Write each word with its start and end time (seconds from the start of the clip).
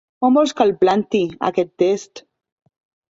On 0.27 0.31
vols 0.37 0.53
que 0.61 0.65
el 0.69 0.73
planti, 0.83 1.21
aquest 1.49 1.71
test? 1.85 2.25